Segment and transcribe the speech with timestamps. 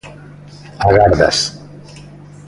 [0.87, 1.37] Agardas.